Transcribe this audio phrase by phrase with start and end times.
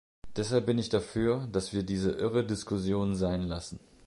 [0.35, 3.79] Deshalb bin ich dafür, dass wir diese irre Diskussion sein lassen.